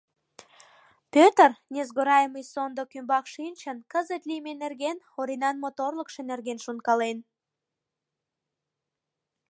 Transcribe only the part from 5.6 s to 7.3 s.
моторлыкшо нерген шонкален.